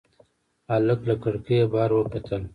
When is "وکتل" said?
1.95-2.41